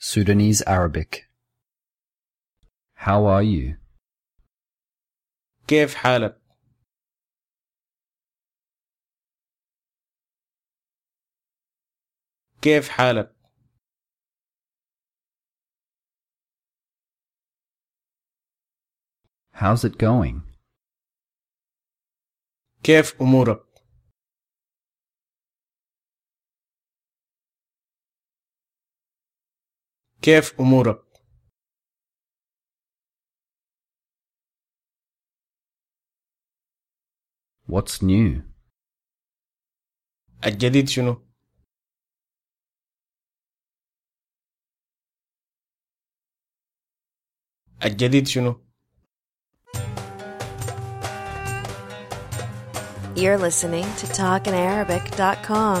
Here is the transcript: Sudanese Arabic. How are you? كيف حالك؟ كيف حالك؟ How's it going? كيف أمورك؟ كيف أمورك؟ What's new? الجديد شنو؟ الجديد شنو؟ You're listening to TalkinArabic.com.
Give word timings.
Sudanese 0.00 0.62
Arabic. 0.66 1.28
How 2.94 3.26
are 3.26 3.42
you? 3.42 3.76
كيف 5.68 5.94
حالك؟ 5.94 6.40
كيف 12.62 12.88
حالك؟ 12.88 13.36
How's 19.52 19.84
it 19.84 19.98
going? 19.98 20.42
كيف 22.82 23.20
أمورك؟ 23.22 23.69
كيف 30.22 30.60
أمورك؟ 30.60 31.02
What's 37.68 38.02
new? 38.02 38.42
الجديد 40.46 40.88
شنو؟ 40.88 41.26
الجديد 47.84 48.26
شنو؟ 48.26 48.66
You're 53.16 53.38
listening 53.38 53.86
to 54.00 54.06
TalkinArabic.com. 54.06 55.80